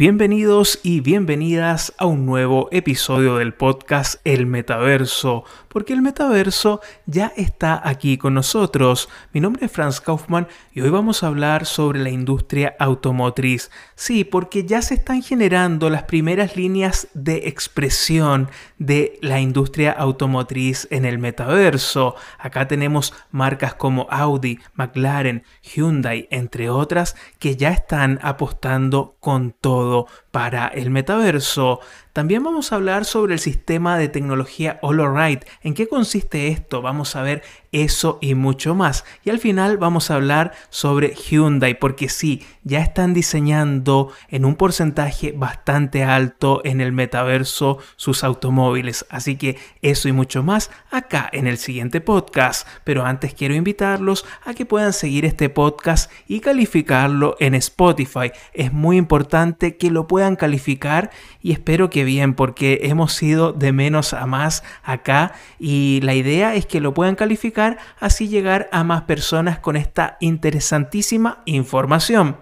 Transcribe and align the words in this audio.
Bienvenidos 0.00 0.80
y 0.82 1.00
bienvenidas 1.00 1.92
a 1.98 2.06
un 2.06 2.24
nuevo 2.24 2.70
episodio 2.72 3.36
del 3.36 3.52
podcast 3.52 4.18
El 4.24 4.46
Metaverso, 4.46 5.44
porque 5.68 5.92
el 5.92 6.00
metaverso 6.00 6.80
ya 7.04 7.34
está 7.36 7.86
aquí 7.86 8.16
con 8.16 8.32
nosotros. 8.32 9.10
Mi 9.34 9.40
nombre 9.40 9.66
es 9.66 9.70
Franz 9.70 10.00
Kaufmann 10.00 10.48
y 10.72 10.80
hoy 10.80 10.88
vamos 10.88 11.22
a 11.22 11.26
hablar 11.26 11.66
sobre 11.66 11.98
la 11.98 12.08
industria 12.08 12.74
automotriz. 12.78 13.70
Sí, 13.94 14.24
porque 14.24 14.64
ya 14.64 14.80
se 14.80 14.94
están 14.94 15.22
generando 15.22 15.90
las 15.90 16.04
primeras 16.04 16.56
líneas 16.56 17.08
de 17.12 17.48
expresión 17.48 18.48
de 18.78 19.18
la 19.20 19.38
industria 19.38 19.92
automotriz 19.92 20.88
en 20.90 21.04
el 21.04 21.18
metaverso. 21.18 22.16
Acá 22.38 22.66
tenemos 22.66 23.12
marcas 23.30 23.74
como 23.74 24.06
Audi, 24.10 24.60
McLaren, 24.72 25.44
Hyundai, 25.62 26.26
entre 26.30 26.70
otras, 26.70 27.16
que 27.38 27.56
ya 27.56 27.68
están 27.70 28.18
apostando 28.22 29.18
con 29.20 29.54
todo 29.60 29.89
para 30.30 30.68
el 30.68 30.90
metaverso. 30.90 31.80
También 32.12 32.42
vamos 32.42 32.72
a 32.72 32.76
hablar 32.76 33.04
sobre 33.04 33.34
el 33.34 33.40
sistema 33.40 33.96
de 33.96 34.08
tecnología 34.08 34.78
HoloRide. 34.82 35.46
¿En 35.62 35.74
qué 35.74 35.86
consiste 35.86 36.48
esto? 36.48 36.82
Vamos 36.82 37.14
a 37.14 37.22
ver 37.22 37.42
eso 37.72 38.18
y 38.20 38.34
mucho 38.34 38.74
más. 38.74 39.04
Y 39.24 39.30
al 39.30 39.38
final 39.38 39.78
vamos 39.78 40.10
a 40.10 40.16
hablar 40.16 40.52
sobre 40.70 41.14
Hyundai, 41.14 41.78
porque 41.78 42.08
sí, 42.08 42.44
ya 42.64 42.80
están 42.80 43.14
diseñando 43.14 44.12
en 44.28 44.44
un 44.44 44.56
porcentaje 44.56 45.32
bastante 45.32 46.02
alto 46.02 46.62
en 46.64 46.80
el 46.80 46.92
metaverso 46.92 47.78
sus 47.96 48.24
automóviles. 48.24 49.06
Así 49.08 49.36
que 49.36 49.56
eso 49.82 50.08
y 50.08 50.12
mucho 50.12 50.42
más 50.42 50.70
acá 50.90 51.28
en 51.32 51.46
el 51.46 51.58
siguiente 51.58 52.00
podcast. 52.00 52.66
Pero 52.82 53.04
antes 53.04 53.34
quiero 53.34 53.54
invitarlos 53.54 54.26
a 54.44 54.54
que 54.54 54.66
puedan 54.66 54.92
seguir 54.92 55.24
este 55.24 55.48
podcast 55.48 56.10
y 56.26 56.40
calificarlo 56.40 57.36
en 57.38 57.54
Spotify. 57.54 58.32
Es 58.52 58.72
muy 58.72 58.96
importante 58.96 59.76
que 59.76 59.90
lo 59.90 60.08
puedan 60.08 60.36
calificar 60.36 61.10
y 61.40 61.52
espero 61.52 61.88
que 61.88 61.99
bien, 62.04 62.34
porque 62.34 62.80
hemos 62.82 63.22
ido 63.22 63.52
de 63.52 63.72
menos 63.72 64.12
a 64.12 64.26
más 64.26 64.62
acá 64.82 65.32
y 65.58 66.00
la 66.02 66.14
idea 66.14 66.54
es 66.54 66.66
que 66.66 66.80
lo 66.80 66.94
puedan 66.94 67.16
calificar, 67.16 67.78
así 67.98 68.28
llegar 68.28 68.68
a 68.72 68.84
más 68.84 69.02
personas 69.02 69.58
con 69.58 69.76
esta 69.76 70.16
interesantísima 70.20 71.42
información. 71.44 72.36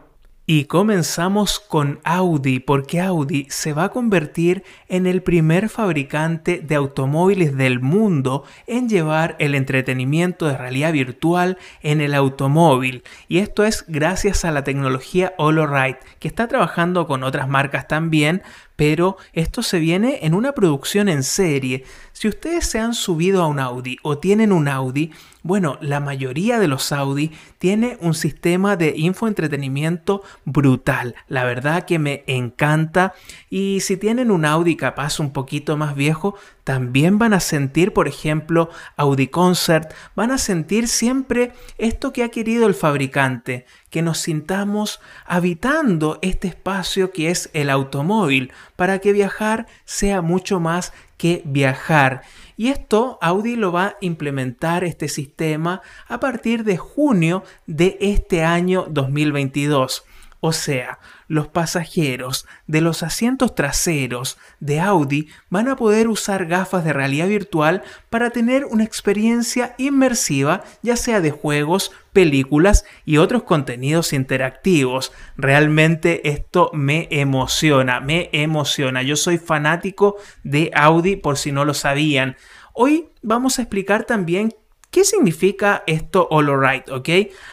Y 0.50 0.64
comenzamos 0.64 1.60
con 1.60 2.00
Audi, 2.04 2.58
porque 2.58 3.02
Audi 3.02 3.46
se 3.50 3.74
va 3.74 3.84
a 3.84 3.88
convertir 3.90 4.64
en 4.88 5.06
el 5.06 5.22
primer 5.22 5.68
fabricante 5.68 6.62
de 6.66 6.74
automóviles 6.74 7.54
del 7.54 7.80
mundo 7.80 8.44
en 8.66 8.88
llevar 8.88 9.36
el 9.40 9.54
entretenimiento 9.54 10.46
de 10.46 10.56
realidad 10.56 10.94
virtual 10.94 11.58
en 11.82 12.00
el 12.00 12.14
automóvil. 12.14 13.02
Y 13.28 13.40
esto 13.40 13.62
es 13.62 13.84
gracias 13.88 14.46
a 14.46 14.50
la 14.50 14.64
tecnología 14.64 15.34
HoloRide, 15.36 15.98
que 16.18 16.28
está 16.28 16.48
trabajando 16.48 17.06
con 17.06 17.24
otras 17.24 17.46
marcas 17.46 17.86
también, 17.86 18.42
pero 18.78 19.16
esto 19.32 19.64
se 19.64 19.80
viene 19.80 20.20
en 20.22 20.34
una 20.34 20.52
producción 20.52 21.08
en 21.08 21.24
serie. 21.24 21.82
Si 22.12 22.28
ustedes 22.28 22.64
se 22.64 22.78
han 22.78 22.94
subido 22.94 23.42
a 23.42 23.48
un 23.48 23.58
Audi 23.58 23.96
o 24.04 24.18
tienen 24.18 24.52
un 24.52 24.68
Audi, 24.68 25.10
bueno, 25.42 25.78
la 25.80 25.98
mayoría 25.98 26.60
de 26.60 26.68
los 26.68 26.92
Audi 26.92 27.32
tiene 27.58 27.98
un 28.00 28.14
sistema 28.14 28.76
de 28.76 28.94
infoentretenimiento 28.96 30.22
brutal. 30.44 31.16
La 31.26 31.42
verdad 31.42 31.86
que 31.86 31.98
me 31.98 32.22
encanta. 32.28 33.14
Y 33.50 33.80
si 33.80 33.96
tienen 33.96 34.30
un 34.30 34.44
Audi 34.44 34.76
capaz 34.76 35.18
un 35.18 35.32
poquito 35.32 35.76
más 35.76 35.96
viejo, 35.96 36.36
también 36.62 37.18
van 37.18 37.34
a 37.34 37.40
sentir, 37.40 37.92
por 37.92 38.06
ejemplo, 38.06 38.68
Audi 38.96 39.26
Concert, 39.26 39.92
van 40.14 40.30
a 40.30 40.38
sentir 40.38 40.86
siempre 40.86 41.52
esto 41.78 42.12
que 42.12 42.22
ha 42.22 42.28
querido 42.28 42.68
el 42.68 42.74
fabricante, 42.74 43.66
que 43.90 44.02
nos 44.02 44.18
sintamos 44.18 45.00
habitando 45.24 46.18
este 46.22 46.48
espacio 46.48 47.10
que 47.12 47.30
es 47.30 47.50
el 47.52 47.70
automóvil, 47.70 48.52
para 48.76 48.98
que 48.98 49.12
viajar 49.12 49.66
sea 49.84 50.22
mucho 50.22 50.60
más 50.60 50.92
que 51.16 51.42
viajar. 51.44 52.22
Y 52.56 52.68
esto 52.68 53.18
Audi 53.20 53.56
lo 53.56 53.72
va 53.72 53.84
a 53.84 53.96
implementar 54.00 54.84
este 54.84 55.08
sistema 55.08 55.82
a 56.06 56.20
partir 56.20 56.64
de 56.64 56.76
junio 56.76 57.44
de 57.66 57.98
este 58.00 58.44
año 58.44 58.86
2022. 58.88 60.04
O 60.40 60.52
sea, 60.52 61.00
los 61.26 61.48
pasajeros 61.48 62.46
de 62.68 62.80
los 62.80 63.02
asientos 63.02 63.56
traseros 63.56 64.38
de 64.60 64.78
Audi 64.78 65.28
van 65.50 65.68
a 65.68 65.74
poder 65.74 66.06
usar 66.06 66.46
gafas 66.46 66.84
de 66.84 66.92
realidad 66.92 67.26
virtual 67.26 67.82
para 68.08 68.30
tener 68.30 68.64
una 68.64 68.84
experiencia 68.84 69.74
inmersiva, 69.78 70.62
ya 70.82 70.94
sea 70.94 71.20
de 71.20 71.32
juegos, 71.32 71.90
películas 72.12 72.84
y 73.04 73.16
otros 73.16 73.42
contenidos 73.42 74.12
interactivos. 74.12 75.12
Realmente 75.36 76.28
esto 76.28 76.70
me 76.72 77.08
emociona, 77.10 78.00
me 78.00 78.30
emociona. 78.32 79.02
Yo 79.02 79.16
soy 79.16 79.38
fanático 79.38 80.16
de 80.44 80.70
Audi 80.72 81.16
por 81.16 81.36
si 81.36 81.50
no 81.50 81.64
lo 81.64 81.74
sabían. 81.74 82.36
Hoy 82.74 83.08
vamos 83.22 83.58
a 83.58 83.62
explicar 83.62 84.04
también 84.04 84.54
¿Qué 84.90 85.04
significa 85.04 85.84
esto 85.86 86.28
HoloRide? 86.30 86.84
¿ok? 86.90 87.08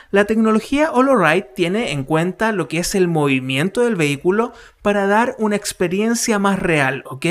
La 0.10 0.26
tecnología 0.26 0.92
HoloRide 0.92 1.50
tiene 1.54 1.92
en 1.92 2.06
cuenta 2.06 2.54
lo 2.54 2.70
que 2.70 2.80
es 2.80 2.96
el 2.96 3.10
movimiento 3.10 3.82
del 3.82 3.98
vehículo 3.98 4.54
para 4.82 5.06
dar 5.06 5.36
una 5.38 5.58
experiencia 5.58 6.40
más 6.40 6.60
real. 6.60 7.04
¿ok? 7.06 7.26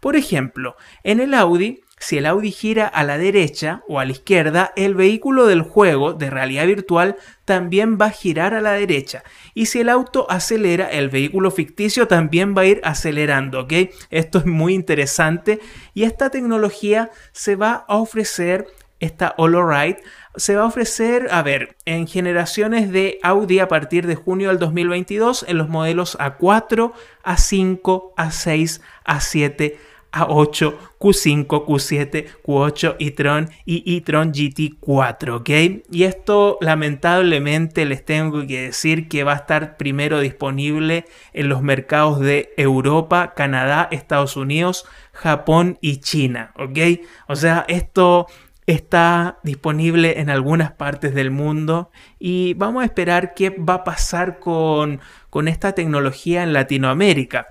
Por 0.00 0.16
ejemplo, 0.16 0.76
en 1.04 1.20
el 1.20 1.34
Audi, 1.34 1.82
si 1.98 2.18
el 2.18 2.26
Audi 2.26 2.50
gira 2.50 2.86
a 2.88 3.04
la 3.04 3.16
derecha 3.18 3.84
o 3.86 4.00
a 4.00 4.04
la 4.04 4.10
izquierda, 4.10 4.72
el 4.74 4.94
vehículo 4.94 5.46
del 5.46 5.62
juego 5.62 6.14
de 6.14 6.30
realidad 6.30 6.66
virtual 6.66 7.16
también 7.44 7.96
va 8.00 8.06
a 8.06 8.10
girar 8.10 8.54
a 8.54 8.60
la 8.60 8.72
derecha. 8.72 9.22
Y 9.54 9.66
si 9.66 9.80
el 9.80 9.88
auto 9.88 10.26
acelera, 10.28 10.90
el 10.90 11.10
vehículo 11.10 11.50
ficticio 11.50 12.08
también 12.08 12.56
va 12.56 12.62
a 12.62 12.66
ir 12.66 12.80
acelerando, 12.82 13.60
¿ok? 13.60 13.72
Esto 14.10 14.38
es 14.38 14.46
muy 14.46 14.74
interesante 14.74 15.60
y 15.94 16.02
esta 16.02 16.30
tecnología 16.30 17.10
se 17.30 17.54
va 17.54 17.84
a 17.86 17.96
ofrecer 17.98 18.66
esta 19.02 19.34
HoloRide 19.36 19.98
se 20.36 20.56
va 20.56 20.62
a 20.62 20.66
ofrecer, 20.66 21.28
a 21.32 21.42
ver, 21.42 21.76
en 21.84 22.06
generaciones 22.06 22.90
de 22.90 23.18
Audi 23.22 23.58
a 23.58 23.68
partir 23.68 24.06
de 24.06 24.14
junio 24.14 24.48
del 24.48 24.58
2022 24.60 25.44
en 25.48 25.58
los 25.58 25.68
modelos 25.68 26.16
A4, 26.18 26.92
A5, 27.24 28.14
A6, 28.16 28.80
A7, 29.04 29.74
A8, 30.12 30.76
Q5, 31.00 31.46
Q7, 31.46 32.26
Q8, 32.44 32.96
e-tron 33.00 33.50
y 33.64 33.96
e-tron 33.96 34.32
GT4, 34.32 35.36
¿ok? 35.36 35.84
Y 35.90 36.04
esto 36.04 36.58
lamentablemente 36.60 37.84
les 37.84 38.04
tengo 38.04 38.46
que 38.46 38.62
decir 38.62 39.08
que 39.08 39.24
va 39.24 39.32
a 39.32 39.36
estar 39.36 39.76
primero 39.76 40.20
disponible 40.20 41.06
en 41.32 41.48
los 41.48 41.60
mercados 41.60 42.20
de 42.20 42.54
Europa, 42.56 43.34
Canadá, 43.34 43.88
Estados 43.90 44.36
Unidos, 44.36 44.84
Japón 45.12 45.78
y 45.80 45.96
China, 45.96 46.52
¿ok? 46.56 47.00
O 47.26 47.34
sea, 47.34 47.64
esto 47.66 48.28
está 48.66 49.38
disponible 49.42 50.20
en 50.20 50.30
algunas 50.30 50.72
partes 50.72 51.14
del 51.14 51.30
mundo 51.30 51.90
y 52.18 52.54
vamos 52.54 52.82
a 52.82 52.86
esperar 52.86 53.34
qué 53.34 53.50
va 53.50 53.74
a 53.74 53.84
pasar 53.84 54.38
con, 54.38 55.00
con 55.30 55.48
esta 55.48 55.72
tecnología 55.72 56.42
en 56.42 56.52
Latinoamérica. 56.52 57.48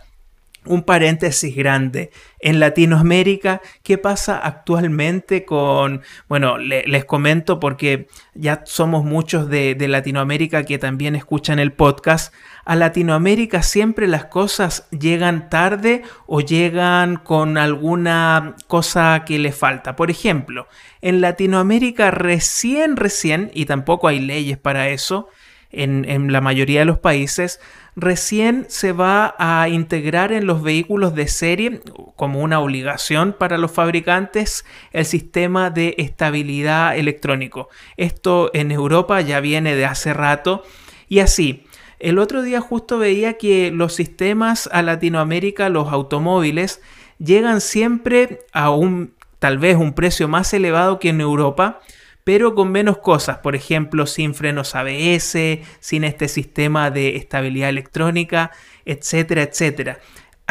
Un 0.63 0.83
paréntesis 0.83 1.55
grande. 1.55 2.11
En 2.39 2.59
Latinoamérica, 2.59 3.61
¿qué 3.81 3.97
pasa 3.97 4.37
actualmente 4.37 5.43
con... 5.43 6.03
Bueno, 6.29 6.59
les 6.59 7.03
comento 7.05 7.59
porque 7.59 8.07
ya 8.35 8.61
somos 8.65 9.03
muchos 9.03 9.49
de, 9.49 9.75
Latinoamérica 9.87 10.63
que 10.63 10.77
también 10.77 11.15
escuchan 11.15 11.57
el 11.57 11.73
podcast. 11.73 12.31
A 12.63 12.75
Latinoamérica 12.75 13.63
siempre 13.63 14.07
las 14.07 14.25
cosas 14.25 14.87
llegan 14.91 15.49
tarde 15.49 16.03
o 16.27 16.41
llegan 16.41 17.15
con 17.15 17.57
alguna 17.57 18.55
cosa 18.67 19.23
que 19.25 19.39
le 19.39 19.53
falta. 19.53 19.95
Por 19.95 20.11
ejemplo, 20.11 20.67
en 21.01 21.21
Latinoamérica 21.21 22.11
recién, 22.11 22.97
recién, 22.97 23.49
y 23.55 23.65
tampoco 23.65 24.09
hay 24.09 24.19
leyes 24.19 24.59
para 24.59 24.89
eso, 24.89 25.27
en 25.71 26.31
la 26.31 26.41
mayoría 26.41 26.81
de 26.81 26.85
los 26.85 26.99
países, 26.99 27.59
recién 27.95 28.65
se 28.69 28.93
va 28.93 29.35
a 29.37 29.67
integrar 29.69 30.31
en 30.31 30.47
los 30.47 30.61
vehículos 30.61 31.13
de 31.13 31.27
serie 31.27 31.81
como 32.15 32.41
una 32.41 32.59
obligación 32.59 33.35
para 33.37 33.57
los 33.57 33.71
fabricantes 33.71 34.65
el 34.91 35.05
sistema 35.05 35.69
de 35.69 35.95
estabilidad 35.97 36.97
electrónico. 36.97 37.69
Esto 37.97 38.49
en 38.53 38.71
Europa 38.71 39.19
ya 39.21 39.39
viene 39.39 39.75
de 39.75 39.85
hace 39.85 40.13
rato 40.13 40.63
y 41.09 41.19
así. 41.19 41.65
El 41.99 42.17
otro 42.17 42.41
día 42.41 42.61
justo 42.61 42.97
veía 42.97 43.37
que 43.37 43.69
los 43.71 43.93
sistemas 43.93 44.67
a 44.71 44.81
Latinoamérica, 44.81 45.69
los 45.69 45.89
automóviles, 45.89 46.81
llegan 47.19 47.61
siempre 47.61 48.39
a 48.53 48.71
un 48.71 49.13
tal 49.41 49.57
vez 49.57 49.75
un 49.75 49.93
precio 49.93 50.27
más 50.27 50.53
elevado 50.53 50.99
que 50.99 51.09
en 51.09 51.19
Europa, 51.19 51.79
pero 52.23 52.55
con 52.55 52.71
menos 52.71 52.97
cosas, 52.99 53.39
por 53.39 53.55
ejemplo, 53.55 54.05
sin 54.05 54.33
frenos 54.33 54.75
ABS, 54.75 55.37
sin 55.79 56.03
este 56.03 56.27
sistema 56.27 56.91
de 56.91 57.15
estabilidad 57.15 57.69
electrónica, 57.69 58.51
etcétera, 58.85 59.43
etcétera. 59.43 59.99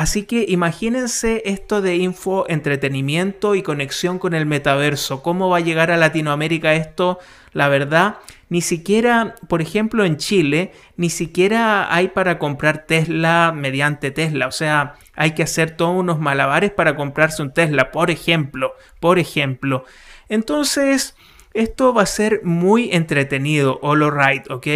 Así 0.01 0.23
que 0.23 0.47
imagínense 0.49 1.43
esto 1.45 1.83
de 1.83 1.97
info, 1.97 2.47
entretenimiento 2.49 3.55
y 3.55 3.63
conexión 3.63 4.19
con 4.19 4.33
el 4.33 4.47
metaverso. 4.47 5.23
¿Cómo 5.23 5.51
va 5.51 5.59
a 5.59 5.61
llegar 5.61 5.91
a 5.91 5.99
Latinoamérica 5.99 6.75
esto? 6.75 7.19
La 7.53 7.69
verdad, 7.69 8.17
ni 8.49 8.63
siquiera, 8.63 9.35
por 9.47 9.61
ejemplo, 9.61 10.07
en 10.07 10.17
Chile, 10.17 10.73
ni 10.97 11.11
siquiera 11.11 11.95
hay 11.95 12.09
para 12.09 12.39
comprar 12.39 12.87
Tesla 12.87 13.53
mediante 13.55 14.11
Tesla. 14.11 14.47
O 14.47 14.53
sea, 14.53 14.95
hay 15.15 15.33
que 15.33 15.43
hacer 15.43 15.77
todos 15.77 15.95
unos 15.95 16.19
malabares 16.19 16.71
para 16.71 16.97
comprarse 16.97 17.43
un 17.43 17.53
Tesla, 17.53 17.91
por 17.91 18.11
ejemplo. 18.11 18.75
Por 19.01 19.19
ejemplo. 19.19 19.85
Entonces, 20.31 21.15
esto 21.55 21.93
va 21.93 22.03
a 22.03 22.07
ser 22.07 22.41
muy 22.45 22.91
entretenido, 22.93 23.79
all 23.83 24.11
right, 24.11 24.51
¿ok? 24.51 24.67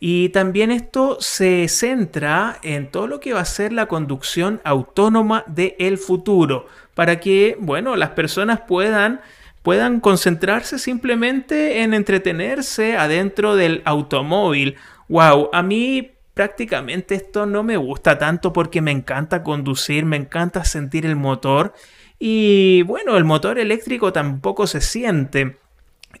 Y 0.00 0.30
también 0.30 0.70
esto 0.70 1.18
se 1.20 1.68
centra 1.68 2.58
en 2.62 2.90
todo 2.90 3.06
lo 3.06 3.20
que 3.20 3.34
va 3.34 3.40
a 3.40 3.44
ser 3.44 3.72
la 3.72 3.86
conducción 3.86 4.60
autónoma 4.64 5.44
del 5.46 5.98
futuro, 5.98 6.66
para 6.94 7.20
que, 7.20 7.56
bueno, 7.60 7.96
las 7.96 8.10
personas 8.10 8.60
puedan 8.66 9.20
puedan 9.62 10.00
concentrarse 10.00 10.78
simplemente 10.78 11.82
en 11.82 11.94
entretenerse 11.94 12.96
adentro 12.96 13.56
del 13.56 13.82
automóvil. 13.84 14.76
Wow, 15.08 15.50
a 15.52 15.62
mí 15.62 16.10
prácticamente 16.34 17.14
esto 17.14 17.46
no 17.46 17.62
me 17.62 17.76
gusta 17.76 18.18
tanto 18.18 18.52
porque 18.52 18.80
me 18.80 18.90
encanta 18.90 19.42
conducir, 19.42 20.04
me 20.04 20.16
encanta 20.16 20.64
sentir 20.64 21.06
el 21.06 21.16
motor 21.16 21.74
y 22.18 22.82
bueno, 22.82 23.16
el 23.16 23.24
motor 23.24 23.58
eléctrico 23.58 24.12
tampoco 24.12 24.66
se 24.66 24.80
siente. 24.80 25.61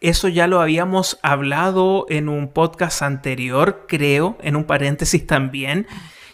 Eso 0.00 0.28
ya 0.28 0.46
lo 0.46 0.60
habíamos 0.60 1.18
hablado 1.22 2.06
en 2.08 2.28
un 2.28 2.48
podcast 2.48 3.02
anterior, 3.02 3.86
creo, 3.88 4.36
en 4.42 4.56
un 4.56 4.64
paréntesis 4.64 5.26
también, 5.26 5.86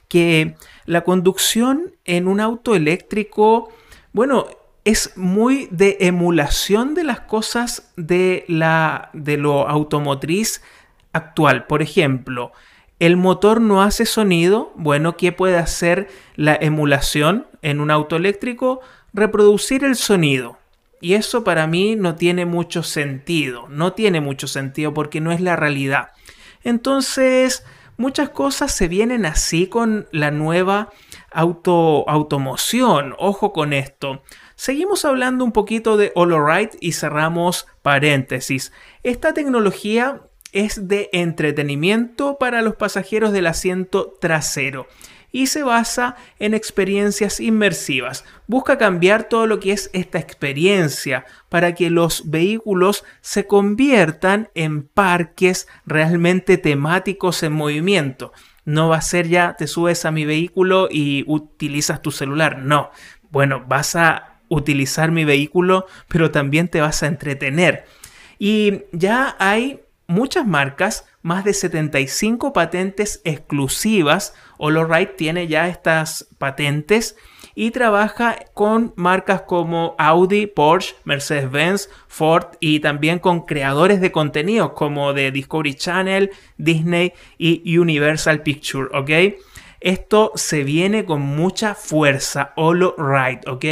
que 0.09 0.57
la 0.87 1.03
conducción 1.03 1.95
en 2.05 2.29
un 2.29 2.41
auto 2.41 2.75
eléctrico, 2.75 3.69
bueno, 4.13 4.47
es 4.85 5.17
muy 5.17 5.69
de 5.71 5.99
emulación 6.01 6.95
de 6.95 7.05
las 7.05 7.21
cosas 7.21 7.93
de, 7.97 8.45
la, 8.49 9.11
de 9.13 9.37
lo 9.37 9.69
automotriz 9.69 10.63
actual. 11.13 11.67
Por 11.67 11.83
ejemplo, 11.83 12.53
el 12.99 13.17
motor 13.17 13.61
no 13.61 13.83
hace 13.83 14.07
sonido. 14.07 14.73
Bueno, 14.77 15.17
¿qué 15.17 15.31
puede 15.33 15.59
hacer 15.59 16.09
la 16.37 16.57
emulación 16.59 17.47
en 17.63 17.81
un 17.81 17.91
auto 17.91 18.17
eléctrico? 18.17 18.81
Reproducir 19.13 19.85
el 19.85 19.95
sonido. 19.97 20.58
Y 21.01 21.15
eso 21.15 21.45
para 21.45 21.67
mí 21.67 21.97
no 21.97 22.17
tiene 22.17 22.45
mucho 22.45 22.83
sentido, 22.83 23.69
no 23.69 23.93
tiene 23.93 24.21
mucho 24.21 24.49
sentido 24.49 24.95
porque 24.95 25.21
no 25.21 25.33
es 25.33 25.41
la 25.41 25.57
realidad. 25.57 26.11
Entonces, 26.65 27.65
muchas 27.97 28.31
cosas 28.31 28.73
se 28.73 28.89
vienen 28.89 29.25
así 29.25 29.67
con 29.67 30.09
la 30.11 30.31
nueva 30.31 30.91
auto, 31.31 32.09
automoción, 32.09 33.15
ojo 33.19 33.53
con 33.53 33.73
esto. 33.73 34.23
Seguimos 34.57 35.05
hablando 35.05 35.45
un 35.45 35.53
poquito 35.53 35.97
de 35.97 36.13
Right 36.17 36.73
y 36.81 36.93
cerramos 36.93 37.67
paréntesis. 37.83 38.73
Esta 39.05 39.35
tecnología 39.35 40.23
es 40.53 40.89
de 40.89 41.11
entretenimiento 41.13 42.39
para 42.39 42.63
los 42.63 42.75
pasajeros 42.75 43.33
del 43.33 43.47
asiento 43.47 44.15
trasero 44.21 44.89
y 45.31 45.49
se 45.49 45.63
basa 45.63 46.17
en 46.39 46.55
experiencias 46.55 47.41
inmersivas. 47.41 48.25
Busca 48.47 48.79
cambiar 48.79 49.29
todo 49.29 49.47
lo 49.47 49.61
que 49.61 49.73
es 49.73 49.91
esta 49.93 50.19
experiencia 50.19 51.27
para 51.49 51.75
que 51.75 51.91
los 51.91 52.31
vehículos 52.31 53.05
se 53.21 53.47
conviertan 53.47 54.51
en 54.55 54.83
parques 54.83 55.69
realmente 55.87 56.59
temáticos 56.59 57.43
en 57.43 57.53
movimiento. 57.53 58.33
No 58.65 58.89
va 58.89 58.97
a 58.97 59.03
ser 59.03 59.29
ya 59.29 59.57
te 59.57 59.67
subes 59.67 60.05
a 60.05 60.11
mi 60.11 60.25
vehículo 60.25 60.89
y 60.91 61.25
utilizas 61.27 62.03
tu 62.03 62.11
celular. 62.11 62.59
No. 62.59 62.91
Bueno, 63.31 63.65
vas 63.67 63.97
a 63.97 64.41
utilizar 64.49 65.11
mi 65.11 65.25
vehículo, 65.25 65.87
pero 66.09 66.31
también 66.31 66.69
te 66.69 66.81
vas 66.81 67.03
a 67.03 67.07
entretener. 67.07 67.85
Y 68.39 68.83
ya 68.93 69.37
hay 69.39 69.81
muchas 70.09 70.47
marcas, 70.47 71.07
más 71.23 71.45
de 71.45 71.55
75 71.55 72.53
patentes 72.53 73.21
exclusivas. 73.25 74.35
HoloRide 74.57 75.15
tiene 75.17 75.47
ya 75.47 75.69
estas 75.69 76.27
patentes 76.39 77.17
y 77.55 77.71
trabaja 77.71 78.39
con 78.55 78.93
marcas 78.97 79.43
como 79.43 79.95
Audi, 79.99 80.47
Porsche, 80.47 80.97
Mercedes-Benz, 81.05 81.91
Ford 82.09 82.57
y 82.59 82.81
también 82.81 83.19
con 83.19 83.47
creadores 83.47 84.01
de 84.01 84.11
contenidos 84.11 84.73
como 84.73 85.13
de 85.13 85.31
Discovery 85.31 85.75
Channel, 85.75 86.31
Disney 86.57 87.13
y 87.37 87.79
Universal 87.79 88.43
Picture, 88.43 88.89
¿ok? 88.97 89.39
Esto 89.81 90.33
se 90.35 90.65
viene 90.65 91.05
con 91.05 91.21
mucha 91.21 91.75
fuerza, 91.75 92.53
HoloRide, 92.57 93.43
¿ok? 93.47 93.65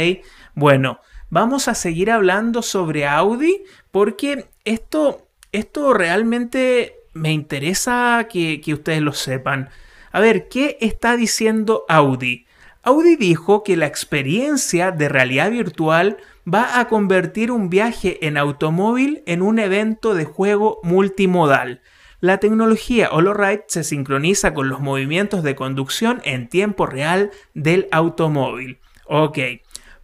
Bueno, 0.53 0.99
vamos 1.29 1.67
a 1.67 1.73
seguir 1.73 2.11
hablando 2.11 2.61
sobre 2.61 3.07
Audi 3.07 3.63
porque 3.91 4.45
esto 4.63 5.26
esto 5.57 5.93
realmente 5.93 6.95
me 7.13 7.31
interesa 7.31 8.27
que, 8.29 8.61
ustedes 8.67 9.01
lo 9.01 9.13
sepan. 9.13 9.69
A 10.11 10.19
ver, 10.19 10.47
¿qué 10.47 10.77
está 10.81 11.17
diciendo 11.17 11.83
Audi? 11.89 12.45
Audi 12.83 13.15
dijo 13.15 13.63
que 13.63 13.75
la 13.75 13.87
experiencia 13.87 14.91
de 14.91 15.09
realidad 15.09 15.51
virtual 15.51 16.17
va 16.51 16.79
a 16.79 16.87
convertir 16.87 17.51
un 17.51 17.69
viaje 17.69 18.25
en 18.25 18.37
automóvil 18.37 19.23
en 19.25 19.41
un 19.41 19.59
evento 19.59 20.13
de 20.13 20.25
juego 20.25 20.79
multimodal. 20.83 21.81
La 22.19 22.39
tecnología 22.39 23.09
HoloRide 23.11 23.65
se 23.67 23.83
sincroniza 23.83 24.53
con 24.53 24.69
los 24.69 24.79
movimientos 24.79 25.43
de 25.43 25.55
conducción 25.55 26.21
en 26.23 26.47
tiempo 26.47 26.85
real 26.85 27.31
del 27.53 27.87
automóvil. 27.91 28.79
Ok, 29.05 29.37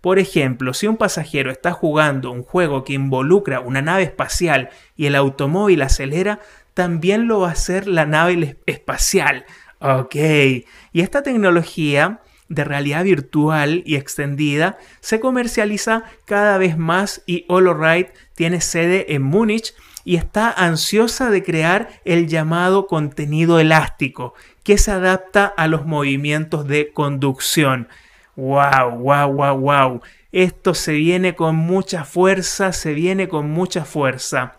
por 0.04 0.20
ejemplo, 0.20 0.74
si 0.74 0.86
un 0.86 0.98
pasajero 0.98 1.50
está 1.50 1.72
jugando 1.72 2.30
un 2.30 2.44
juego 2.44 2.84
que 2.84 2.92
involucra 2.92 3.62
una 3.62 3.82
nave 3.82 4.04
espacial 4.04 4.70
y 4.98 5.06
el 5.06 5.16
automóvil 5.16 5.82
acelera, 5.82 6.42
también 6.74 7.30
lo 7.30 7.40
va 7.40 7.48
a 7.48 7.52
hacer 7.54 7.88
la 7.88 8.06
nave 8.06 8.58
espacial. 8.66 9.46
Ok, 9.80 10.16
y 10.16 10.66
esta 10.92 11.24
tecnología 11.24 12.20
de 12.50 12.66
realidad 12.66 13.06
virtual 13.06 13.82
y 13.86 13.96
extendida 13.96 14.78
se 15.00 15.22
comercializa 15.22 16.04
cada 16.26 16.58
vez 16.58 16.78
más 16.78 17.24
y 17.26 17.46
HoloRide 17.48 18.12
tiene 18.36 18.60
sede 18.60 19.16
en 19.16 19.22
Múnich 19.22 19.74
y 20.04 20.18
está 20.18 20.52
ansiosa 20.52 21.30
de 21.30 21.44
crear 21.44 22.02
el 22.04 22.28
llamado 22.28 22.88
contenido 22.88 23.58
elástico 23.58 24.34
que 24.64 24.78
se 24.78 24.92
adapta 24.92 25.46
a 25.46 25.70
los 25.70 25.86
movimientos 25.86 26.68
de 26.68 26.92
conducción. 26.92 27.88
¡Wow, 28.36 28.98
wow, 28.98 29.32
wow, 29.32 29.58
wow! 29.58 30.02
Esto 30.32 30.74
se 30.74 30.94
viene 30.94 31.36
con 31.36 31.56
mucha 31.56 32.04
fuerza, 32.04 32.74
se 32.74 32.94
viene 32.94 33.28
con 33.28 33.50
mucha 33.52 33.86
fuerza. 33.86 34.58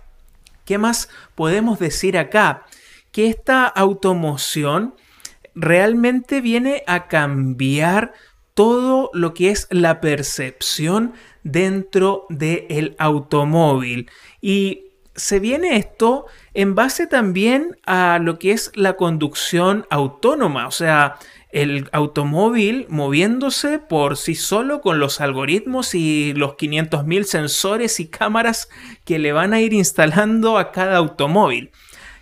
¿Qué 0.64 0.78
más 0.78 1.08
podemos 1.34 1.78
decir 1.78 2.16
acá? 2.16 2.62
Que 3.10 3.28
esta 3.28 3.66
automoción 3.66 4.94
realmente 5.54 6.40
viene 6.40 6.84
a 6.86 7.08
cambiar 7.08 8.12
todo 8.54 9.10
lo 9.12 9.34
que 9.34 9.50
es 9.50 9.66
la 9.70 10.00
percepción 10.00 11.14
dentro 11.42 12.26
del 12.28 12.94
automóvil. 12.98 14.10
Y 14.40 14.84
se 15.14 15.40
viene 15.40 15.76
esto 15.76 16.26
en 16.54 16.74
base 16.74 17.06
también 17.06 17.76
a 17.84 18.18
lo 18.20 18.38
que 18.38 18.52
es 18.52 18.72
la 18.74 18.94
conducción 18.94 19.86
autónoma, 19.90 20.66
o 20.66 20.70
sea, 20.70 21.16
el 21.54 21.88
automóvil 21.92 22.84
moviéndose 22.88 23.78
por 23.78 24.16
sí 24.16 24.34
solo 24.34 24.80
con 24.80 24.98
los 24.98 25.20
algoritmos 25.20 25.94
y 25.94 26.34
los 26.34 26.56
500.000 26.56 27.22
sensores 27.22 28.00
y 28.00 28.08
cámaras 28.08 28.68
que 29.04 29.20
le 29.20 29.32
van 29.32 29.54
a 29.54 29.60
ir 29.60 29.72
instalando 29.72 30.58
a 30.58 30.72
cada 30.72 30.96
automóvil. 30.96 31.70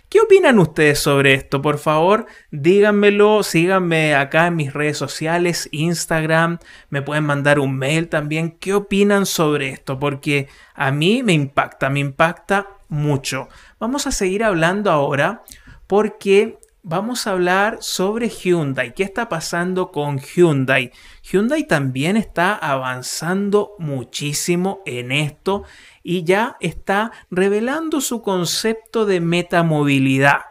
¿Qué 0.07 0.19
opinan 0.19 0.59
ustedes 0.59 0.99
sobre 0.99 1.33
esto? 1.33 1.63
Por 1.63 1.79
favor, 1.79 2.27
díganmelo, 2.51 3.41
síganme 3.41 4.13
acá 4.13 4.45
en 4.45 4.55
mis 4.55 4.71
redes 4.71 4.99
sociales, 4.99 5.67
Instagram, 5.71 6.59
me 6.91 7.01
pueden 7.01 7.23
mandar 7.23 7.57
un 7.57 7.75
mail 7.75 8.09
también. 8.09 8.51
¿Qué 8.51 8.75
opinan 8.75 9.25
sobre 9.25 9.69
esto? 9.69 9.97
Porque 9.97 10.47
a 10.75 10.91
mí 10.91 11.23
me 11.23 11.33
impacta, 11.33 11.89
me 11.89 12.01
impacta 12.01 12.67
mucho. 12.87 13.49
Vamos 13.79 14.05
a 14.05 14.11
seguir 14.11 14.43
hablando 14.43 14.91
ahora 14.91 15.41
porque 15.87 16.59
vamos 16.83 17.25
a 17.25 17.31
hablar 17.31 17.77
sobre 17.81 18.29
Hyundai. 18.29 18.93
¿Qué 18.93 19.03
está 19.03 19.29
pasando 19.29 19.91
con 19.91 20.19
Hyundai? 20.19 20.91
Hyundai 21.23 21.63
también 21.63 22.17
está 22.17 22.53
avanzando 22.53 23.71
muchísimo 23.79 24.81
en 24.85 25.13
esto 25.13 25.63
y 26.03 26.23
ya 26.23 26.57
está 26.59 27.11
revelando 27.31 28.01
su 28.01 28.21
concepto 28.21 29.05
de 29.05 29.21
metamovilidad. 29.21 30.41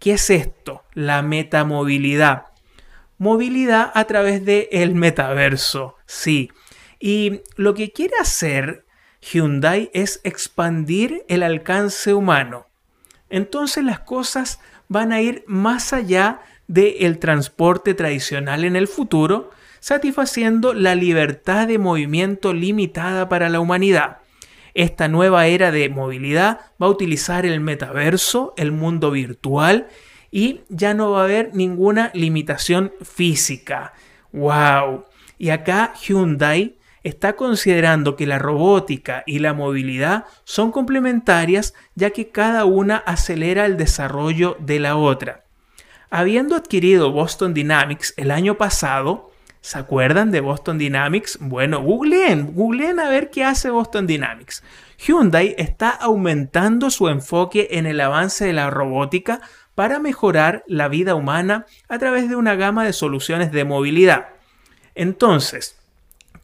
¿Qué 0.00 0.14
es 0.14 0.28
esto? 0.28 0.82
La 0.92 1.22
metamovilidad. 1.22 2.46
Movilidad 3.18 3.92
a 3.94 4.04
través 4.04 4.44
del 4.44 4.68
el 4.72 4.94
metaverso, 4.94 5.96
sí. 6.04 6.50
Y 6.98 7.42
lo 7.54 7.74
que 7.74 7.92
quiere 7.92 8.14
hacer 8.20 8.84
Hyundai 9.22 9.90
es 9.94 10.20
expandir 10.24 11.24
el 11.28 11.42
alcance 11.42 12.12
humano. 12.12 12.66
Entonces 13.28 13.84
las 13.84 14.00
cosas 14.00 14.60
van 14.88 15.12
a 15.12 15.20
ir 15.20 15.44
más 15.46 15.92
allá 15.92 16.40
del 16.66 17.18
transporte 17.18 17.94
tradicional 17.94 18.64
en 18.64 18.76
el 18.76 18.88
futuro, 18.88 19.50
satisfaciendo 19.80 20.74
la 20.74 20.94
libertad 20.94 21.68
de 21.68 21.78
movimiento 21.78 22.52
limitada 22.52 23.28
para 23.28 23.48
la 23.48 23.60
humanidad. 23.60 24.18
Esta 24.74 25.08
nueva 25.08 25.46
era 25.46 25.70
de 25.70 25.88
movilidad 25.88 26.60
va 26.80 26.86
a 26.86 26.90
utilizar 26.90 27.46
el 27.46 27.60
metaverso, 27.60 28.52
el 28.56 28.72
mundo 28.72 29.10
virtual, 29.10 29.88
y 30.30 30.60
ya 30.68 30.92
no 30.92 31.12
va 31.12 31.20
a 31.20 31.24
haber 31.24 31.54
ninguna 31.54 32.10
limitación 32.12 32.92
física. 33.02 33.94
¡Wow! 34.32 35.04
Y 35.38 35.50
acá 35.50 35.94
Hyundai 35.94 36.76
está 37.06 37.36
considerando 37.36 38.16
que 38.16 38.26
la 38.26 38.40
robótica 38.40 39.22
y 39.26 39.38
la 39.38 39.54
movilidad 39.54 40.24
son 40.42 40.72
complementarias 40.72 41.72
ya 41.94 42.10
que 42.10 42.30
cada 42.30 42.64
una 42.64 42.96
acelera 42.96 43.64
el 43.64 43.76
desarrollo 43.76 44.56
de 44.58 44.80
la 44.80 44.96
otra. 44.96 45.44
Habiendo 46.10 46.56
adquirido 46.56 47.12
Boston 47.12 47.54
Dynamics 47.54 48.12
el 48.16 48.32
año 48.32 48.58
pasado, 48.58 49.30
¿se 49.60 49.78
acuerdan 49.78 50.32
de 50.32 50.40
Boston 50.40 50.78
Dynamics? 50.78 51.38
Bueno, 51.40 51.80
googleen, 51.80 52.52
googleen 52.54 52.98
a 52.98 53.08
ver 53.08 53.30
qué 53.30 53.44
hace 53.44 53.70
Boston 53.70 54.08
Dynamics. 54.08 54.64
Hyundai 54.98 55.54
está 55.58 55.90
aumentando 55.90 56.90
su 56.90 57.08
enfoque 57.08 57.68
en 57.70 57.86
el 57.86 58.00
avance 58.00 58.46
de 58.46 58.52
la 58.52 58.68
robótica 58.68 59.40
para 59.76 60.00
mejorar 60.00 60.64
la 60.66 60.88
vida 60.88 61.14
humana 61.14 61.66
a 61.88 61.98
través 61.98 62.28
de 62.28 62.34
una 62.34 62.56
gama 62.56 62.84
de 62.84 62.92
soluciones 62.92 63.52
de 63.52 63.64
movilidad. 63.64 64.30
Entonces, 64.96 65.76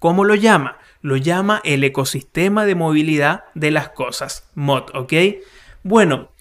¿Cómo 0.02 0.24
lo 0.24 0.34
llama? 0.34 0.78
Lo 1.00 1.16
llama 1.16 1.60
el 1.62 1.84
ecosistema 1.84 2.66
de 2.66 2.74
movilidad 2.74 3.44
de 3.54 3.70
las 3.70 3.90
cosas, 3.90 4.50
MOD, 4.56 4.90
¿ok? 4.94 5.12
Bueno, 5.84 6.32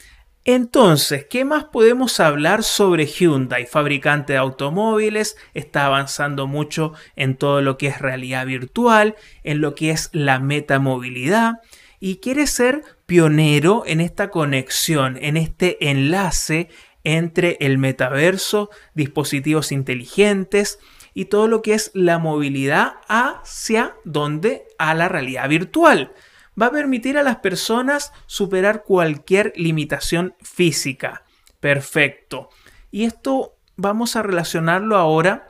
entonces, 0.46 1.28
¿qué 1.30 1.46
más 1.46 1.66
podemos 1.66 2.20
hablar 2.20 2.64
sobre 2.64 3.06
Hyundai? 3.06 3.68
Fabricante 3.68 4.34
de 4.34 4.40
automóviles, 4.40 5.38
está 5.54 5.86
avanzando 5.86 6.48
mucho 6.48 6.94
en 7.16 7.38
todo 7.38 7.62
lo 7.62 7.78
que 7.78 7.86
es 7.86 8.00
realidad 8.00 8.48
virtual, 8.48 9.16
en 9.44 9.62
lo 9.62 9.76
que 9.76 9.92
es 9.92 10.10
la 10.12 10.40
metamovilidad 10.40 11.60
y 12.00 12.16
quiere 12.16 12.48
ser 12.48 12.82
pionero 13.06 13.84
en 13.86 14.02
esta 14.02 14.32
conexión, 14.32 15.20
en 15.22 15.38
este 15.38 15.92
enlace 15.92 16.70
entre 17.04 17.58
el 17.60 17.78
metaverso, 17.78 18.72
dispositivos 18.96 19.72
inteligentes, 19.72 20.80
y 21.14 21.26
todo 21.26 21.48
lo 21.48 21.62
que 21.62 21.74
es 21.74 21.92
la 21.94 22.20
movilidad 22.20 22.94
hacia 23.08 23.96
donde 24.04 24.66
a 24.78 24.94
la 24.94 25.10
realidad 25.10 25.50
virtual. 25.50 26.14
Va 26.60 26.68
a 26.68 26.72
permitir 26.72 27.18
a 27.18 27.24
las 27.24 27.38
personas 27.38 28.12
superar 28.26 28.84
cualquier 28.84 29.54
limitación 29.56 30.36
física. 30.42 31.24
Perfecto. 31.60 32.50
Y 32.92 33.06
esto 33.06 33.56
vamos 33.78 34.16
a 34.16 34.24
relacionarlo 34.24 34.98
ahora 34.98 35.50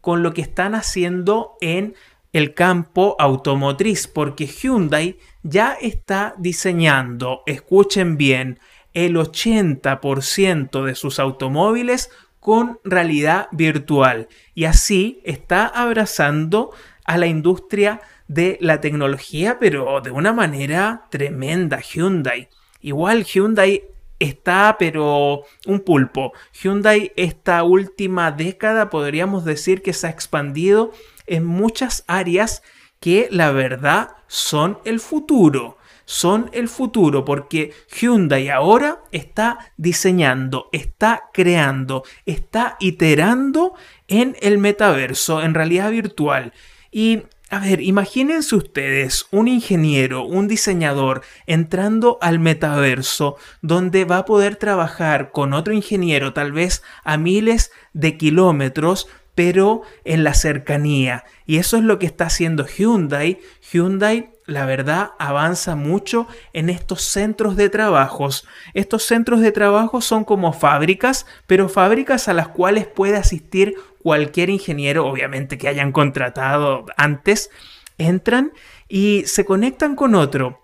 con 0.00 0.22
lo 0.22 0.34
que 0.34 0.42
están 0.42 0.74
haciendo 0.74 1.56
en 1.60 1.94
el 2.34 2.52
campo 2.52 3.16
automotriz, 3.18 4.08
porque 4.08 4.46
Hyundai 4.46 5.18
ya 5.42 5.74
está 5.80 6.34
diseñando, 6.36 7.42
escuchen 7.46 8.16
bien, 8.16 8.58
el 8.92 9.16
80% 9.16 10.84
de 10.84 10.94
sus 10.94 11.18
automóviles 11.18 12.10
con 12.44 12.78
realidad 12.84 13.48
virtual 13.52 14.28
y 14.54 14.66
así 14.66 15.22
está 15.24 15.66
abrazando 15.66 16.72
a 17.06 17.16
la 17.16 17.26
industria 17.26 18.02
de 18.28 18.58
la 18.60 18.82
tecnología, 18.82 19.56
pero 19.58 20.02
de 20.02 20.10
una 20.10 20.34
manera 20.34 21.06
tremenda 21.08 21.80
Hyundai. 21.80 22.50
Igual 22.82 23.24
Hyundai 23.24 23.84
está, 24.18 24.76
pero 24.78 25.44
un 25.64 25.80
pulpo. 25.80 26.34
Hyundai 26.52 27.12
esta 27.16 27.62
última 27.62 28.30
década 28.30 28.90
podríamos 28.90 29.46
decir 29.46 29.80
que 29.80 29.94
se 29.94 30.06
ha 30.06 30.10
expandido 30.10 30.92
en 31.26 31.46
muchas 31.46 32.04
áreas 32.08 32.62
que 33.00 33.26
la 33.30 33.52
verdad 33.52 34.16
son 34.26 34.80
el 34.84 35.00
futuro 35.00 35.78
son 36.04 36.50
el 36.52 36.68
futuro 36.68 37.24
porque 37.24 37.72
Hyundai 37.98 38.48
ahora 38.48 39.02
está 39.12 39.72
diseñando, 39.76 40.68
está 40.72 41.24
creando, 41.32 42.04
está 42.26 42.76
iterando 42.80 43.74
en 44.08 44.36
el 44.40 44.58
metaverso, 44.58 45.42
en 45.42 45.54
realidad 45.54 45.90
virtual. 45.90 46.52
Y 46.90 47.22
a 47.50 47.60
ver, 47.60 47.80
imagínense 47.80 48.56
ustedes 48.56 49.26
un 49.30 49.48
ingeniero, 49.48 50.24
un 50.24 50.48
diseñador 50.48 51.22
entrando 51.46 52.18
al 52.20 52.38
metaverso 52.38 53.36
donde 53.62 54.04
va 54.04 54.18
a 54.18 54.24
poder 54.24 54.56
trabajar 54.56 55.30
con 55.30 55.52
otro 55.52 55.72
ingeniero 55.72 56.32
tal 56.32 56.52
vez 56.52 56.82
a 57.04 57.16
miles 57.16 57.70
de 57.92 58.16
kilómetros 58.16 59.08
pero 59.34 59.82
en 60.04 60.24
la 60.24 60.34
cercanía. 60.34 61.24
Y 61.46 61.58
eso 61.58 61.76
es 61.76 61.82
lo 61.82 61.98
que 61.98 62.06
está 62.06 62.26
haciendo 62.26 62.66
Hyundai. 62.66 63.40
Hyundai 63.72 64.34
la 64.46 64.66
verdad, 64.66 65.12
avanza 65.18 65.74
mucho 65.74 66.26
en 66.52 66.68
estos 66.68 67.02
centros 67.02 67.56
de 67.56 67.70
trabajos. 67.70 68.46
Estos 68.74 69.04
centros 69.04 69.40
de 69.40 69.52
trabajo 69.52 70.02
son 70.02 70.24
como 70.24 70.52
fábricas, 70.52 71.26
pero 71.46 71.70
fábricas 71.70 72.28
a 72.28 72.34
las 72.34 72.48
cuales 72.48 72.86
puede 72.86 73.16
asistir 73.16 73.74
cualquier 74.02 74.50
ingeniero, 74.50 75.06
obviamente 75.06 75.56
que 75.56 75.68
hayan 75.68 75.92
contratado 75.92 76.84
antes, 76.98 77.50
entran 77.96 78.52
y 78.86 79.22
se 79.26 79.46
conectan 79.46 79.96
con 79.96 80.14
otro. 80.14 80.60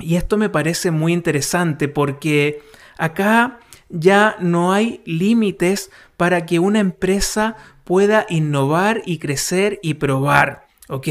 Y 0.00 0.16
esto 0.16 0.36
me 0.36 0.48
parece 0.48 0.90
muy 0.90 1.12
interesante 1.12 1.86
porque 1.86 2.60
acá 2.98 3.60
ya 3.88 4.36
no 4.40 4.72
hay 4.72 5.00
límites 5.04 5.92
para 6.16 6.44
que 6.44 6.58
una 6.58 6.80
empresa 6.80 7.56
pueda 7.84 8.26
innovar 8.28 9.02
y 9.04 9.18
crecer 9.18 9.78
y 9.82 9.94
probar, 9.94 10.66
¿ok? 10.88 11.08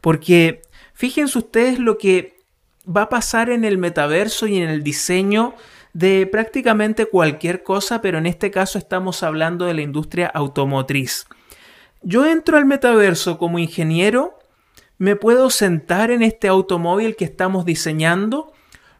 Porque 0.00 0.62
Fíjense 0.98 1.38
ustedes 1.38 1.78
lo 1.78 1.96
que 1.96 2.40
va 2.84 3.02
a 3.02 3.08
pasar 3.08 3.50
en 3.50 3.64
el 3.64 3.78
metaverso 3.78 4.48
y 4.48 4.56
en 4.56 4.68
el 4.68 4.82
diseño 4.82 5.54
de 5.92 6.26
prácticamente 6.26 7.06
cualquier 7.06 7.62
cosa, 7.62 8.00
pero 8.00 8.18
en 8.18 8.26
este 8.26 8.50
caso 8.50 8.78
estamos 8.78 9.22
hablando 9.22 9.66
de 9.66 9.74
la 9.74 9.82
industria 9.82 10.26
automotriz. 10.26 11.28
Yo 12.02 12.26
entro 12.26 12.56
al 12.56 12.64
metaverso 12.64 13.38
como 13.38 13.60
ingeniero, 13.60 14.40
me 14.98 15.14
puedo 15.14 15.50
sentar 15.50 16.10
en 16.10 16.24
este 16.24 16.48
automóvil 16.48 17.14
que 17.14 17.26
estamos 17.26 17.64
diseñando, 17.64 18.52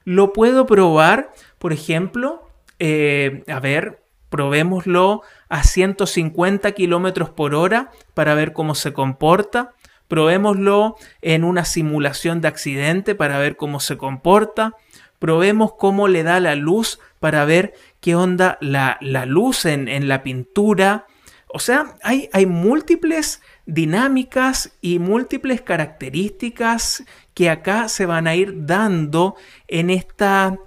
lo 0.04 0.32
puedo 0.32 0.66
probar, 0.66 1.32
por 1.58 1.72
ejemplo, 1.72 2.48
eh, 2.78 3.42
a 3.48 3.58
ver, 3.58 4.04
probémoslo 4.30 5.22
a 5.48 5.62
150 5.62 6.72
kilómetros 6.72 7.30
por 7.30 7.54
hora 7.54 7.90
para 8.14 8.34
ver 8.34 8.52
cómo 8.52 8.74
se 8.74 8.92
comporta 8.92 9.74
probémoslo 10.08 10.96
en 11.20 11.44
una 11.44 11.64
simulación 11.64 12.40
de 12.40 12.48
accidente 12.48 13.14
para 13.14 13.38
ver 13.38 13.56
cómo 13.56 13.78
se 13.78 13.96
comporta, 13.96 14.74
probemos 15.18 15.74
cómo 15.78 16.08
le 16.08 16.22
da 16.22 16.40
la 16.40 16.54
luz 16.54 16.98
para 17.20 17.44
ver 17.44 17.74
qué 18.00 18.14
onda 18.14 18.58
la, 18.60 18.98
luz 19.26 19.66
en, 19.66 20.08
la 20.08 20.22
pintura. 20.22 21.06
O 21.48 21.58
sea, 21.58 21.94
hay, 22.02 22.28
hay 22.32 22.46
múltiples 22.46 23.42
dinámicas 23.66 24.72
y 24.80 24.98
múltiples 24.98 25.60
características 25.60 27.04
que 27.34 27.50
acá 27.50 27.88
se 27.88 28.06
van 28.06 28.26
a 28.26 28.34
ir 28.34 28.66
dando 28.66 29.36
en 29.66 29.90
esta 29.90 30.58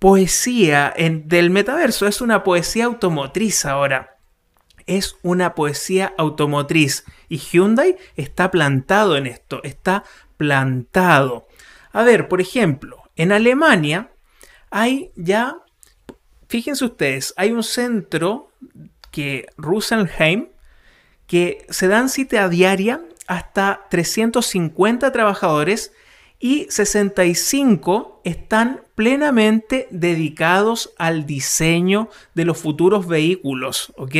poesía 0.00 0.92
del 0.96 1.50
metaverso. 1.50 2.08
Es 2.08 2.20
una 2.20 2.42
poesía 2.42 2.86
automotriz 2.86 3.64
ahora 3.64 4.16
es 4.90 5.16
una 5.22 5.54
poesía 5.54 6.12
automotriz 6.18 7.04
y 7.28 7.38
Hyundai 7.38 7.96
está 8.16 8.50
plantado 8.50 9.16
en 9.16 9.28
esto, 9.28 9.60
está 9.62 10.02
plantado. 10.36 11.46
A 11.92 12.02
ver, 12.02 12.26
por 12.26 12.40
ejemplo, 12.40 13.04
en 13.14 13.30
Alemania 13.30 14.10
hay 14.70 15.12
ya, 15.14 15.58
fíjense 16.48 16.84
ustedes, 16.84 17.34
hay 17.36 17.52
un 17.52 17.62
centro 17.62 18.50
que 19.12 19.46
Rosenheim 19.56 20.48
que 21.28 21.64
se 21.70 21.86
dan 21.86 22.08
cita 22.08 22.48
diaria 22.48 23.00
hasta 23.28 23.86
350 23.90 25.12
trabajadores 25.12 25.92
y 26.40 26.66
65 26.70 28.22
están 28.24 28.80
plenamente 28.94 29.86
dedicados 29.90 30.94
al 30.96 31.26
diseño 31.26 32.08
de 32.34 32.46
los 32.46 32.58
futuros 32.58 33.06
vehículos, 33.06 33.92
¿ok? 33.96 34.14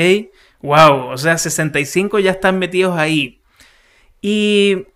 Wow, 0.61 1.09
o 1.09 1.19
sea, 1.19 1.39
65 1.39 2.19
ya 2.19 2.33
están 2.33 2.59
metidos 2.59 2.99
ahí. 2.99 3.41
Y 4.21 4.87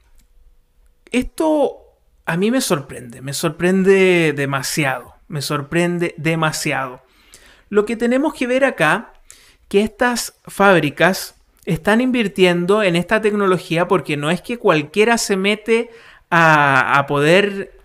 esto 1.10 1.78
a 2.26 2.36
mí 2.36 2.50
me 2.50 2.60
sorprende, 2.60 3.22
me 3.22 3.32
sorprende 3.32 4.34
demasiado, 4.34 5.14
me 5.26 5.40
sorprende 5.40 6.14
demasiado. 6.18 7.02
Lo 7.70 7.86
que 7.86 7.96
tenemos 7.96 8.34
que 8.34 8.46
ver 8.46 8.66
acá, 8.66 9.14
que 9.68 9.80
estas 9.80 10.34
fábricas 10.46 11.36
están 11.64 12.02
invirtiendo 12.02 12.82
en 12.82 12.96
esta 12.96 13.22
tecnología 13.22 13.88
porque 13.88 14.18
no 14.18 14.30
es 14.30 14.42
que 14.42 14.58
cualquiera 14.58 15.16
se 15.16 15.36
mete 15.36 15.90
a, 16.36 16.98
a 16.98 17.06
poder, 17.06 17.78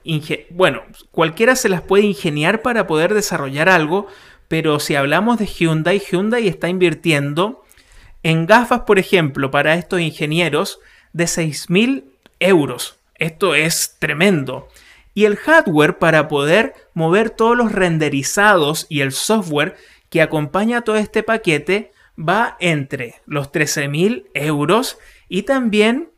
bueno, 0.50 0.82
cualquiera 1.12 1.56
se 1.56 1.70
las 1.70 1.84
puede 1.84 2.06
ingeniar 2.06 2.63
para 2.63 2.88
poder 2.88 3.13
desarrollar 3.13 3.70
algo, 3.70 4.08
pero 4.48 4.79
si 4.79 4.96
hablamos 4.96 5.38
de 5.38 5.46
Hyundai, 5.46 6.00
Hyundai 6.00 6.48
está 6.48 6.68
invirtiendo 6.68 7.63
en 8.24 8.48
gafas, 8.48 8.82
por 8.82 8.98
ejemplo, 8.98 9.51
para 9.51 9.75
estos 9.75 10.01
ingenieros, 10.01 10.79
de 11.13 11.25
6.000 11.25 12.06
euros. 12.39 12.98
Esto 13.13 13.53
es 13.53 13.98
tremendo. 14.00 14.68
Y 15.13 15.25
el 15.25 15.36
hardware 15.36 16.00
para 16.00 16.27
poder 16.27 16.74
mover 16.96 17.29
todos 17.29 17.56
los 17.56 17.72
renderizados 17.72 18.88
y 18.89 19.01
el 19.01 19.12
software 19.12 19.75
que 20.10 20.24
acompaña 20.24 20.82
todo 20.82 20.96
este 20.96 21.22
paquete 21.22 21.91
va 22.18 22.58
entre 22.60 23.22
los 23.27 23.51
13.000 23.51 24.25
euros 24.34 24.98
y 25.27 25.44
también 25.44 26.10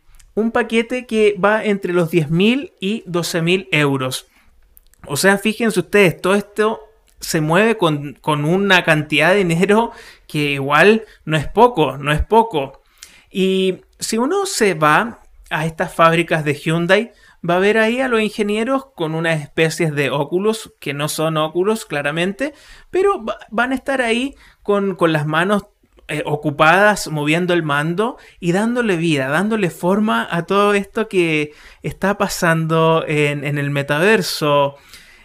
un 0.41 0.51
paquete 0.51 1.05
que 1.05 1.35
va 1.43 1.63
entre 1.63 1.93
los 1.93 2.11
10.000 2.11 2.73
y 2.79 3.03
12.000 3.03 3.67
euros. 3.71 4.27
O 5.07 5.17
sea, 5.17 5.37
fíjense 5.37 5.79
ustedes, 5.79 6.21
todo 6.21 6.35
esto 6.35 6.81
se 7.19 7.41
mueve 7.41 7.77
con, 7.77 8.17
con, 8.21 8.45
una 8.45 8.83
cantidad 8.83 9.31
de 9.31 9.43
dinero 9.43 9.91
que 10.27 10.53
igual 10.53 11.05
no 11.23 11.37
es 11.37 11.47
poco, 11.47 11.97
no 11.97 12.11
es 12.11 12.23
poco. 12.23 12.81
Y 13.29 13.81
si 13.99 14.17
uno 14.17 14.45
se 14.45 14.73
va 14.73 15.19
a 15.49 15.65
estas 15.65 15.93
fábricas 15.93 16.43
de 16.43 16.55
Hyundai, 16.55 17.11
va 17.47 17.55
a 17.55 17.59
ver 17.59 17.77
ahí 17.77 18.01
a 18.01 18.07
los 18.07 18.21
ingenieros 18.21 18.87
con 18.95 19.15
unas 19.15 19.41
especies 19.41 19.93
de 19.93 20.09
óculos, 20.09 20.73
que 20.79 20.93
no 20.93 21.09
son 21.09 21.37
óculos 21.37 21.85
claramente, 21.85 22.53
pero 22.89 23.23
van 23.49 23.71
a 23.71 23.75
estar 23.75 24.01
ahí 24.01 24.35
con, 24.63 24.95
con 24.95 25.13
las 25.13 25.25
manos 25.25 25.65
eh, 26.07 26.23
ocupadas 26.25 27.07
moviendo 27.07 27.53
el 27.53 27.63
mando 27.63 28.17
y 28.39 28.51
dándole 28.51 28.97
vida, 28.97 29.29
dándole 29.29 29.69
forma 29.69 30.27
a 30.29 30.45
todo 30.45 30.73
esto 30.73 31.07
que 31.07 31.53
está 31.83 32.17
pasando 32.17 33.05
en, 33.07 33.43
en 33.43 33.57
el 33.57 33.69
metaverso. 33.69 34.75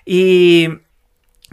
Y 0.05 0.69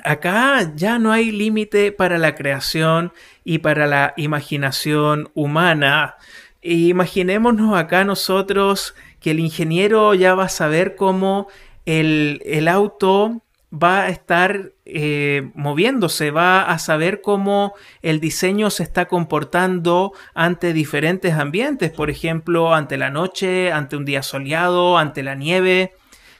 acá 0.03 0.73
ya 0.75 0.99
no 0.99 1.11
hay 1.11 1.31
límite 1.31 1.91
para 1.91 2.17
la 2.17 2.35
creación 2.35 3.13
y 3.43 3.59
para 3.59 3.87
la 3.87 4.13
imaginación 4.17 5.29
humana. 5.33 6.15
Imaginémonos 6.61 7.75
acá 7.75 8.05
nosotros 8.05 8.95
que 9.19 9.31
el 9.31 9.39
ingeniero 9.39 10.13
ya 10.13 10.35
va 10.35 10.45
a 10.45 10.49
saber 10.49 10.95
cómo 10.95 11.47
el, 11.85 12.41
el 12.45 12.67
auto 12.67 13.41
va 13.73 14.03
a 14.03 14.09
estar 14.09 14.71
eh, 14.85 15.49
moviéndose, 15.55 16.29
va 16.29 16.63
a 16.63 16.77
saber 16.77 17.21
cómo 17.21 17.73
el 18.01 18.19
diseño 18.19 18.69
se 18.69 18.83
está 18.83 19.07
comportando 19.07 20.13
ante 20.35 20.73
diferentes 20.73 21.33
ambientes, 21.33 21.91
por 21.91 22.09
ejemplo, 22.09 22.75
ante 22.75 22.97
la 22.97 23.09
noche, 23.09 23.71
ante 23.71 23.95
un 23.95 24.05
día 24.05 24.21
soleado, 24.21 24.97
ante 24.97 25.23
la 25.23 25.35
nieve. 25.35 25.93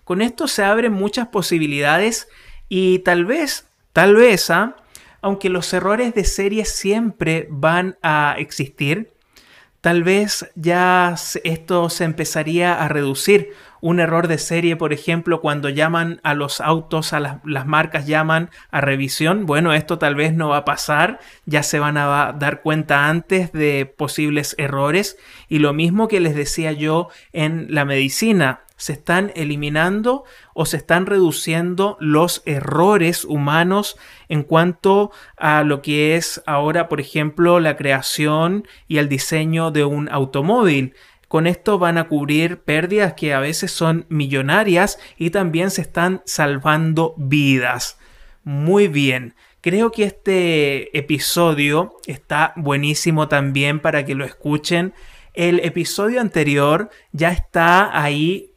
Con 0.03 0.21
esto 0.21 0.47
se 0.47 0.63
abren 0.63 0.93
muchas 0.93 1.27
posibilidades 1.29 2.27
y 2.69 2.99
tal 2.99 3.25
vez, 3.25 3.67
tal 3.93 4.15
vez, 4.15 4.49
¿ah? 4.51 4.75
aunque 5.21 5.49
los 5.49 5.73
errores 5.73 6.13
de 6.13 6.25
serie 6.25 6.65
siempre 6.65 7.47
van 7.49 7.97
a 8.03 8.35
existir, 8.37 9.11
tal 9.81 10.03
vez 10.03 10.51
ya 10.55 11.15
esto 11.43 11.89
se 11.89 12.03
empezaría 12.03 12.83
a 12.83 12.87
reducir 12.89 13.53
un 13.83 13.99
error 13.99 14.29
de 14.29 14.37
serie, 14.37 14.77
por 14.77 14.93
ejemplo, 14.93 15.41
cuando 15.41 15.67
llaman 15.67 16.21
a 16.23 16.35
los 16.35 16.61
autos, 16.61 17.11
a 17.11 17.19
las, 17.19 17.65
marcas 17.65 18.07
llaman 18.07 18.49
a 18.71 18.79
revisión, 18.79 19.45
bueno, 19.45 19.73
esto 19.73 19.99
tal 19.99 20.15
vez 20.15 20.33
no 20.33 20.47
va 20.47 20.57
a 20.59 20.65
pasar, 20.65 21.19
ya 21.45 21.63
se 21.63 21.79
van 21.79 21.97
a 21.97 22.31
dar 22.31 22.61
cuenta 22.61 23.09
antes 23.09 23.51
de 23.51 23.85
posibles 23.85 24.55
errores 24.57 25.17
y 25.49 25.59
lo 25.59 25.73
mismo 25.73 26.07
que 26.07 26.21
les 26.21 26.33
decía 26.33 26.71
yo 26.71 27.09
en 27.33 27.75
la 27.75 27.83
medicina, 27.83 28.61
se 28.77 28.93
están 28.93 29.33
eliminando 29.35 30.23
o 30.53 30.65
se 30.65 30.77
están 30.77 31.05
reduciendo 31.05 31.97
los 31.99 32.41
errores 32.45 33.25
humanos 33.25 33.97
en 34.29 34.43
cuanto 34.43 35.11
a 35.37 35.63
lo 35.63 35.81
que 35.81 36.15
es 36.15 36.41
ahora, 36.45 36.87
por 36.87 37.01
ejemplo, 37.01 37.59
la 37.59 37.75
creación 37.75 38.65
y 38.87 38.97
el 38.97 39.09
diseño 39.09 39.71
de 39.71 39.83
un 39.83 40.09
automóvil. 40.09 40.95
Con 41.33 41.47
esto 41.47 41.79
van 41.79 41.97
a 41.97 42.07
cubrir 42.09 42.61
pérdidas 42.61 43.13
que 43.13 43.33
a 43.33 43.39
veces 43.39 43.71
son 43.71 44.05
millonarias 44.07 44.99
y 45.17 45.31
también 45.31 45.71
se 45.71 45.81
están 45.81 46.21
salvando 46.27 47.15
vidas. 47.17 47.97
Muy 48.43 48.87
bien. 48.87 49.33
Creo 49.59 49.91
que 49.91 50.03
este 50.03 50.95
episodio 50.95 51.95
está 52.05 52.53
buenísimo 52.55 53.29
también 53.29 53.79
para 53.79 54.05
que 54.05 54.13
lo 54.13 54.25
escuchen. 54.25 54.93
El 55.33 55.61
episodio 55.61 56.21
anterior 56.21 56.91
ya 57.13 57.31
está 57.31 57.99
ahí 57.99 58.51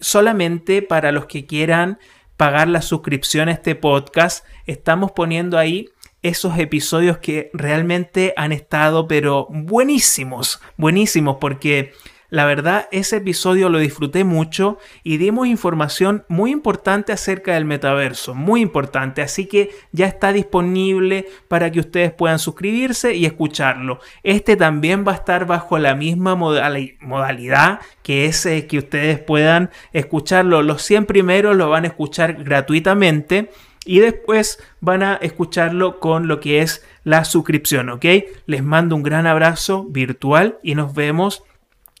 solamente 0.00 0.82
para 0.82 1.12
los 1.12 1.26
que 1.26 1.46
quieran 1.46 2.00
pagar 2.36 2.66
la 2.66 2.82
suscripción 2.82 3.48
a 3.48 3.52
este 3.52 3.76
podcast. 3.76 4.44
Estamos 4.66 5.12
poniendo 5.12 5.58
ahí 5.58 5.90
esos 6.22 6.58
episodios 6.58 7.18
que 7.18 7.50
realmente 7.52 8.34
han 8.36 8.50
estado 8.50 9.06
pero 9.06 9.46
buenísimos, 9.48 10.60
buenísimos 10.76 11.36
porque 11.40 11.92
la 12.28 12.44
verdad, 12.44 12.88
ese 12.92 13.16
episodio 13.16 13.68
lo 13.68 13.78
disfruté 13.78 14.24
mucho 14.24 14.78
y 15.02 15.16
dimos 15.16 15.46
información 15.46 16.24
muy 16.28 16.50
importante 16.50 17.12
acerca 17.12 17.54
del 17.54 17.64
metaverso, 17.64 18.34
muy 18.34 18.60
importante, 18.60 19.22
así 19.22 19.46
que 19.46 19.70
ya 19.92 20.06
está 20.06 20.32
disponible 20.32 21.26
para 21.48 21.70
que 21.70 21.80
ustedes 21.80 22.12
puedan 22.12 22.38
suscribirse 22.38 23.14
y 23.14 23.26
escucharlo. 23.26 24.00
Este 24.22 24.56
también 24.56 25.04
va 25.06 25.12
a 25.12 25.16
estar 25.16 25.46
bajo 25.46 25.78
la 25.78 25.94
misma 25.94 26.34
modalidad 26.34 27.80
que 28.02 28.26
es 28.26 28.46
que 28.68 28.78
ustedes 28.78 29.18
puedan 29.18 29.70
escucharlo. 29.92 30.62
Los 30.62 30.82
100 30.82 31.06
primeros 31.06 31.56
lo 31.56 31.68
van 31.70 31.84
a 31.84 31.88
escuchar 31.88 32.44
gratuitamente 32.44 33.50
y 33.84 34.00
después 34.00 34.58
van 34.80 35.02
a 35.02 35.14
escucharlo 35.14 36.00
con 36.00 36.26
lo 36.26 36.40
que 36.40 36.60
es 36.60 36.84
la 37.04 37.24
suscripción, 37.24 37.88
¿ok? 37.88 38.04
Les 38.46 38.62
mando 38.62 38.96
un 38.96 39.02
gran 39.02 39.26
abrazo 39.26 39.84
virtual 39.84 40.58
y 40.62 40.74
nos 40.74 40.94
vemos 40.94 41.44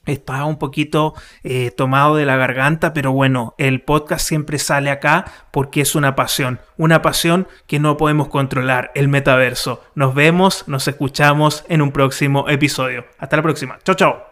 estaba 0.06 0.44
un 0.44 0.58
poquito 0.58 1.14
eh, 1.42 1.70
tomado 1.70 2.16
de 2.16 2.26
la 2.26 2.36
garganta, 2.36 2.92
pero 2.92 3.12
bueno, 3.12 3.54
el 3.58 3.82
podcast 3.82 4.26
siempre 4.26 4.58
sale 4.58 4.90
acá 4.90 5.24
porque 5.50 5.80
es 5.80 5.94
una 5.94 6.14
pasión, 6.16 6.60
una 6.76 7.02
pasión 7.02 7.48
que 7.66 7.78
no 7.78 7.96
podemos 7.96 8.28
controlar, 8.28 8.92
el 8.94 9.08
metaverso. 9.08 9.82
Nos 9.94 10.14
vemos, 10.14 10.64
nos 10.66 10.88
escuchamos 10.88 11.64
en 11.68 11.82
un 11.82 11.92
próximo 11.92 12.48
episodio. 12.48 13.06
Hasta 13.18 13.36
la 13.36 13.42
próxima. 13.42 13.78
Chao, 13.84 13.94
chao. 13.94 14.22